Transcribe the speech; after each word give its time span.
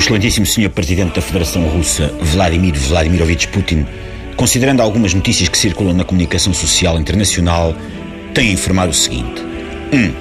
Excelentíssimo 0.00 0.46
Senhor 0.46 0.70
Presidente 0.70 1.14
da 1.14 1.20
Federação 1.20 1.62
Russa, 1.68 2.10
Vladimir 2.22 2.74
Vladimirovich 2.74 3.46
Putin, 3.48 3.86
considerando 4.34 4.80
algumas 4.80 5.12
notícias 5.12 5.50
que 5.50 5.58
circulam 5.58 5.92
na 5.92 6.04
comunicação 6.04 6.54
social 6.54 6.98
internacional, 6.98 7.74
tem 8.32 8.48
a 8.48 8.52
informar 8.52 8.88
o 8.88 8.94
seguinte: 8.94 9.42
1. 9.92 9.96
Um, 9.96 10.14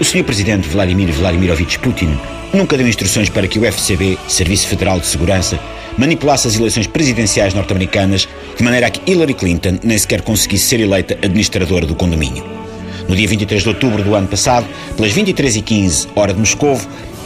o 0.00 0.04
Senhor 0.04 0.24
Presidente 0.24 0.68
Vladimir 0.68 1.12
Vladimirovich 1.12 1.78
Putin 1.78 2.18
nunca 2.52 2.76
deu 2.76 2.86
instruções 2.86 3.28
para 3.28 3.46
que 3.46 3.60
o 3.60 3.64
FCB, 3.64 4.18
Serviço 4.26 4.66
Federal 4.66 4.98
de 4.98 5.06
Segurança, 5.06 5.58
manipulasse 5.96 6.48
as 6.48 6.56
eleições 6.56 6.88
presidenciais 6.88 7.54
norte-americanas 7.54 8.28
de 8.56 8.64
maneira 8.64 8.88
a 8.88 8.90
que 8.90 9.08
Hillary 9.10 9.34
Clinton 9.34 9.78
nem 9.84 9.96
sequer 9.96 10.22
conseguisse 10.22 10.66
ser 10.66 10.80
eleita 10.80 11.14
administradora 11.14 11.86
do 11.86 11.94
condomínio. 11.94 12.44
No 13.08 13.14
dia 13.14 13.28
23 13.28 13.62
de 13.62 13.68
outubro 13.68 14.02
do 14.02 14.16
ano 14.16 14.26
passado, 14.26 14.66
pelas 14.96 15.12
23h15, 15.12 16.08
hora 16.16 16.34
de 16.34 16.40
Moscou, 16.40 16.76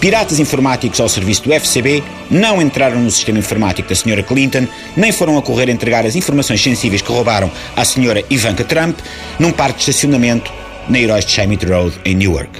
Piratas 0.00 0.40
informáticos 0.40 0.98
ao 0.98 1.10
serviço 1.10 1.42
do 1.42 1.52
FCB 1.52 2.02
não 2.30 2.62
entraram 2.62 2.98
no 2.98 3.10
sistema 3.10 3.38
informático 3.38 3.86
da 3.86 3.92
Sra. 3.92 4.22
Clinton, 4.22 4.66
nem 4.96 5.12
foram 5.12 5.36
a 5.36 5.42
correr 5.42 5.68
entregar 5.68 6.06
as 6.06 6.16
informações 6.16 6.62
sensíveis 6.62 7.02
que 7.02 7.12
roubaram 7.12 7.50
à 7.76 7.82
Sra. 7.82 8.24
Ivanka 8.30 8.64
Trump 8.64 8.98
num 9.38 9.52
parque 9.52 9.84
de 9.84 9.90
estacionamento 9.90 10.50
na 10.88 10.98
Heróis 10.98 11.26
de 11.26 11.32
Shamit 11.32 11.66
Road, 11.66 12.00
em 12.06 12.14
Newark. 12.14 12.50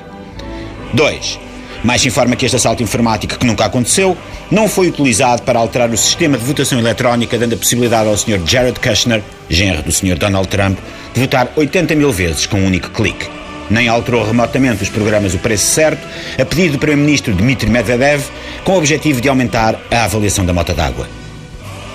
2. 0.92 1.38
Mais 1.82 2.04
informa 2.04 2.36
que 2.36 2.44
este 2.44 2.56
assalto 2.56 2.82
informático, 2.82 3.38
que 3.38 3.46
nunca 3.46 3.64
aconteceu, 3.64 4.14
não 4.50 4.68
foi 4.68 4.88
utilizado 4.88 5.40
para 5.40 5.58
alterar 5.58 5.88
o 5.88 5.96
sistema 5.96 6.36
de 6.36 6.44
votação 6.44 6.78
eletrónica, 6.78 7.38
dando 7.38 7.54
a 7.54 7.56
possibilidade 7.56 8.06
ao 8.06 8.18
Sr. 8.18 8.42
Jared 8.44 8.78
Kushner, 8.78 9.22
genro 9.48 9.82
do 9.82 9.90
Sr. 9.90 10.18
Donald 10.18 10.46
Trump, 10.48 10.78
de 11.14 11.20
votar 11.20 11.50
80 11.56 11.94
mil 11.94 12.12
vezes 12.12 12.44
com 12.44 12.58
um 12.58 12.66
único 12.66 12.90
clique 12.90 13.39
nem 13.70 13.88
alterou 13.88 14.24
remotamente 14.24 14.82
os 14.82 14.88
programas 14.88 15.34
O 15.34 15.38
Preço 15.38 15.66
Certo, 15.66 16.06
a 16.38 16.44
pedido 16.44 16.72
do 16.72 16.78
Primeiro-Ministro 16.78 17.32
Dmitry 17.32 17.70
Medvedev, 17.70 18.22
com 18.64 18.72
o 18.72 18.78
objetivo 18.78 19.20
de 19.20 19.28
aumentar 19.28 19.80
a 19.90 20.04
avaliação 20.04 20.44
da 20.44 20.52
mota 20.52 20.74
d'água. 20.74 21.08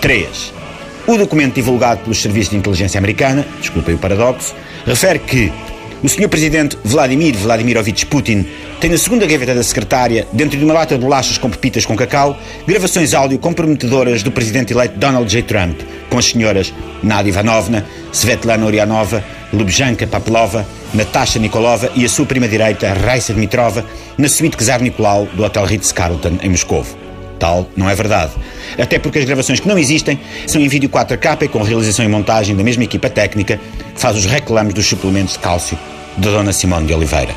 3. 0.01 0.53
O 1.07 1.17
documento 1.17 1.55
divulgado 1.55 2.01
pelos 2.01 2.21
serviços 2.21 2.49
de 2.49 2.57
inteligência 2.57 2.97
americana, 2.97 3.45
desculpem 3.59 3.93
o 3.93 3.97
paradoxo, 3.97 4.55
refere 4.85 5.19
que 5.19 5.51
o 6.03 6.09
Sr. 6.09 6.27
Presidente 6.27 6.77
Vladimir 6.83 7.35
Vladimirovich 7.35 8.05
Putin 8.05 8.45
tem 8.79 8.89
na 8.89 8.97
segunda 8.97 9.25
gaveta 9.25 9.55
da 9.55 9.63
secretária, 9.63 10.27
dentro 10.31 10.57
de 10.57 10.63
uma 10.63 10.73
lata 10.73 10.95
de 10.95 11.01
bolachas 11.01 11.37
com 11.37 11.49
pepitas 11.49 11.85
com 11.85 11.95
cacau, 11.95 12.37
gravações 12.67 13.13
áudio 13.13 13.39
comprometedoras 13.39 14.21
do 14.21 14.31
presidente 14.31 14.73
eleito 14.73 14.99
Donald 14.99 15.27
J. 15.31 15.41
Trump, 15.43 15.79
com 16.09 16.19
as 16.19 16.25
senhoras 16.25 16.73
Nadia 17.01 17.31
Ivanovna, 17.31 17.85
Svetlana 18.11 18.65
Urianova, 18.65 19.23
Lubjanka 19.53 20.07
Papelova, 20.07 20.65
Natasha 20.93 21.39
Nikolova 21.39 21.91
e 21.95 22.05
a 22.05 22.09
sua 22.09 22.25
prima-direita, 22.25 22.93
Raisa 22.93 23.33
Dmitrova, 23.33 23.85
na 24.17 24.27
suíte 24.27 24.57
Czar 24.57 24.81
Nicolau 24.81 25.27
do 25.33 25.43
Hotel 25.43 25.65
Ritz-Carlton, 25.65 26.39
em 26.41 26.49
Moscou. 26.49 26.85
Tal 27.39 27.67
não 27.75 27.89
é 27.89 27.95
verdade. 27.95 28.31
Até 28.77 28.97
porque 28.99 29.19
as 29.19 29.25
gravações 29.25 29.59
que 29.59 29.67
não 29.67 29.77
existem 29.77 30.19
são 30.47 30.61
em 30.61 30.67
vídeo 30.67 30.89
4K 30.89 31.43
e 31.43 31.47
com 31.47 31.61
realização 31.61 32.05
e 32.05 32.07
montagem 32.07 32.55
da 32.55 32.63
mesma 32.63 32.83
equipa 32.83 33.09
técnica 33.09 33.59
que 33.93 33.99
faz 33.99 34.17
os 34.17 34.25
reclames 34.25 34.73
dos 34.73 34.85
suplementos 34.85 35.33
de 35.33 35.39
cálcio 35.39 35.77
da 36.17 36.31
Dona 36.31 36.53
Simone 36.53 36.87
de 36.87 36.93
Oliveira. 36.93 37.35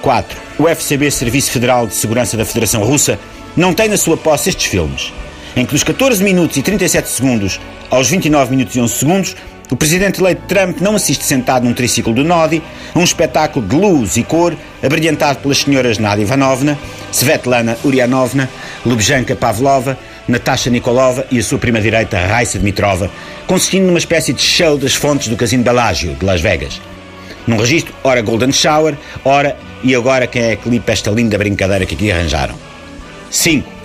4. 0.00 0.38
O 0.58 0.68
FCB, 0.68 1.10
Serviço 1.10 1.50
Federal 1.50 1.86
de 1.86 1.94
Segurança 1.94 2.36
da 2.36 2.44
Federação 2.44 2.82
Russa, 2.82 3.18
não 3.56 3.74
tem 3.74 3.88
na 3.88 3.96
sua 3.96 4.16
posse 4.16 4.48
estes 4.48 4.66
filmes, 4.66 5.12
em 5.56 5.66
que 5.66 5.72
dos 5.72 5.82
14 5.82 6.22
minutos 6.22 6.56
e 6.56 6.62
37 6.62 7.08
segundos 7.08 7.60
aos 7.90 8.08
29 8.08 8.50
minutos 8.50 8.76
e 8.76 8.80
11 8.80 8.94
segundos 8.94 9.36
o 9.70 9.76
presidente 9.76 10.20
eleito 10.20 10.42
Trump 10.46 10.80
não 10.80 10.94
assiste 10.94 11.24
sentado 11.24 11.64
num 11.64 11.74
triciclo 11.74 12.14
do 12.14 12.24
Nodi 12.24 12.62
a 12.94 12.98
um 12.98 13.04
espetáculo 13.04 13.66
de 13.66 13.76
luz 13.76 14.16
e 14.16 14.22
cor 14.22 14.56
abrilhantado 14.82 15.40
pelas 15.40 15.58
senhoras 15.58 15.98
Nadia 15.98 16.24
Ivanovna, 16.24 16.78
Svetlana 17.12 17.76
Urianovna, 17.84 18.48
Lubjanka 18.84 19.36
Pavlova, 19.36 19.98
Natasha 20.26 20.70
Nikolova 20.70 21.26
e 21.30 21.38
a 21.38 21.42
sua 21.42 21.58
prima-direita 21.58 22.18
Raisa 22.18 22.58
Dmitrova, 22.58 23.10
consistindo 23.46 23.86
numa 23.86 23.98
espécie 23.98 24.32
de 24.32 24.42
show 24.42 24.78
das 24.78 24.94
fontes 24.94 25.28
do 25.28 25.36
Casino 25.36 25.64
Bellagio, 25.64 26.14
de 26.14 26.24
Las 26.24 26.40
Vegas. 26.40 26.80
Num 27.46 27.56
registro, 27.56 27.94
ora 28.04 28.20
Golden 28.22 28.52
Shower, 28.52 28.96
ora 29.24 29.56
e 29.82 29.94
agora 29.94 30.26
quem 30.26 30.42
é 30.42 30.56
que 30.56 30.68
limpa 30.68 30.92
esta 30.92 31.10
linda 31.10 31.38
brincadeira 31.38 31.86
que 31.86 31.94
aqui 31.94 32.10
arranjaram. 32.10 32.54
5. 33.30 33.77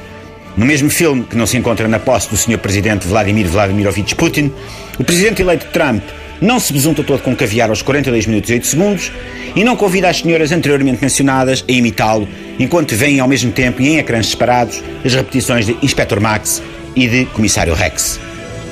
No 0.55 0.65
mesmo 0.65 0.89
filme, 0.89 1.23
que 1.23 1.35
não 1.35 1.47
se 1.47 1.57
encontra 1.57 1.87
na 1.87 1.97
posse 1.97 2.29
do 2.29 2.37
Sr. 2.37 2.59
Presidente 2.59 3.07
Vladimir 3.07 3.47
Vladimirovich 3.47 4.13
Putin, 4.15 4.51
o 4.99 5.03
Presidente 5.03 5.41
eleito 5.41 5.65
Trump 5.73 6.03
não 6.39 6.59
se 6.59 6.71
besunta 6.73 7.03
todo 7.03 7.21
com 7.21 7.35
caviar 7.35 7.69
aos 7.69 7.81
42 7.81 8.27
minutos 8.27 8.49
e 8.49 8.53
8 8.53 8.67
segundos 8.67 9.11
e 9.55 9.63
não 9.63 9.75
convida 9.75 10.09
as 10.09 10.19
senhoras 10.19 10.51
anteriormente 10.51 11.01
mencionadas 11.01 11.63
a 11.67 11.71
imitá-lo, 11.71 12.27
enquanto 12.59 12.95
veem 12.95 13.19
ao 13.19 13.27
mesmo 13.27 13.51
tempo 13.51 13.81
e 13.81 13.89
em 13.89 13.97
ecrãs 13.97 14.27
separados 14.27 14.83
as 15.03 15.13
repetições 15.13 15.65
de 15.65 15.77
Inspector 15.81 16.19
Max 16.21 16.61
e 16.95 17.07
de 17.07 17.25
Comissário 17.27 17.73
Rex. 17.73 18.19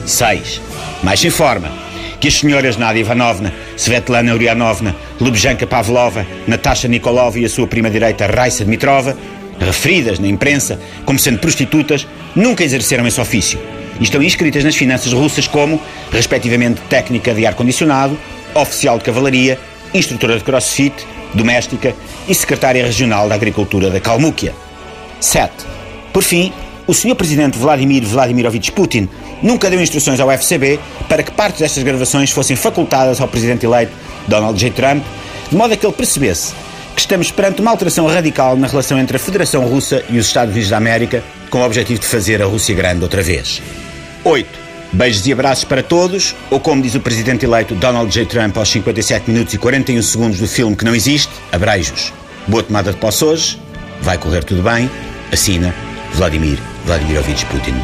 6. 0.06 0.62
Mais 1.02 1.20
se 1.20 1.28
informa 1.28 1.72
que 2.20 2.28
as 2.28 2.36
senhoras 2.36 2.78
Nadia 2.78 3.02
Ivanovna, 3.02 3.52
Svetlana 3.76 4.34
Urianovna, 4.36 4.96
Lubjanka 5.20 5.66
Pavlova, 5.66 6.28
Natasha 6.48 6.88
Nikolova 6.88 7.40
e 7.40 7.46
a 7.46 7.50
sua 7.50 7.66
prima-direita 7.66 8.28
Raisa 8.28 8.64
Dmitrova 8.64 9.18
referidas 9.60 10.20
na 10.20 10.28
imprensa 10.28 10.80
como 11.06 11.20
sendo 11.20 11.40
prostitutas, 11.40 12.08
nunca 12.36 12.64
exerceram 12.64 13.06
esse 13.08 13.20
ofício 13.20 13.60
e 14.00 14.04
estão 14.04 14.22
inscritas 14.22 14.64
nas 14.64 14.76
finanças 14.76 15.14
russas 15.14 15.48
como, 15.48 15.80
respectivamente, 16.12 16.82
técnica 16.90 17.34
de 17.34 17.46
ar-condicionado, 17.46 18.18
oficial 18.56 18.98
de 18.98 19.04
cavalaria, 19.04 19.60
instrutora 19.94 20.38
de 20.38 20.44
crossfit, 20.44 20.94
doméstica 21.34 21.96
e 22.28 22.34
secretária 22.34 22.86
regional 22.86 23.30
da 23.30 23.36
Agricultura 23.36 23.90
da 23.90 24.00
Kalmúquia. 24.00 24.54
7. 25.20 25.52
Por 26.12 26.24
fim, 26.24 26.52
o 26.88 26.94
Sr. 26.94 27.16
Presidente 27.16 27.58
Vladimir 27.58 28.04
Vladimirovich 28.04 28.72
Putin 28.72 29.08
nunca 29.42 29.70
deu 29.70 29.82
instruções 29.82 30.20
ao 30.20 30.32
FCB 30.32 30.80
para 31.08 31.24
que 31.24 31.32
partes 31.32 31.62
destas 31.62 31.84
gravações 31.84 32.32
fossem 32.32 32.56
facultadas 32.56 33.22
ao 33.22 33.28
Presidente 33.28 33.66
eleito 33.66 33.92
Donald 34.28 34.60
J. 34.60 34.72
Trump, 34.72 35.04
de 35.50 35.56
modo 35.56 35.74
a 35.74 35.78
que 35.78 35.86
ele 35.86 35.94
percebesse 35.94 36.54
que 36.96 37.02
estamos 37.02 37.32
perante 37.32 37.62
uma 37.62 37.72
alteração 37.72 38.08
radical 38.08 38.56
na 38.56 38.68
relação 38.68 39.00
entre 39.00 39.18
a 39.18 39.20
Federação 39.20 39.66
Russa 39.66 40.04
e 40.10 40.18
os 40.18 40.28
Estados 40.28 40.54
Unidos 40.54 40.70
da 40.70 40.78
América, 40.78 41.24
com 41.50 41.60
o 41.60 41.66
objetivo 41.66 42.00
de 42.00 42.08
fazer 42.08 42.42
a 42.42 42.46
Rússia 42.46 42.76
grande 42.76 43.04
outra 43.04 43.22
vez. 43.22 43.62
8. 44.24 44.62
Beijos 44.94 45.26
e 45.26 45.32
abraços 45.32 45.64
para 45.64 45.82
todos, 45.82 46.36
ou 46.50 46.60
como 46.60 46.82
diz 46.82 46.96
o 46.96 47.00
presidente 47.00 47.46
eleito 47.46 47.74
Donald 47.76 48.12
J. 48.12 48.26
Trump 48.26 48.58
aos 48.58 48.70
57 48.70 49.32
minutos 49.32 49.54
e 49.54 49.58
41 49.58 50.02
segundos 50.02 50.40
do 50.40 50.48
filme 50.48 50.76
que 50.76 50.84
não 50.84 50.94
existe, 50.94 51.32
abreijos. 51.52 52.12
Boa 52.48 52.62
tomada 52.62 52.92
de 52.92 52.98
posse 52.98 53.24
hoje, 53.24 53.62
vai 54.02 54.18
correr 54.18 54.44
tudo 54.44 54.62
bem, 54.62 54.90
assina 55.32 55.74
Vladimir 56.14 56.60
Vladimirovich 56.86 57.46
Putin. 57.46 57.76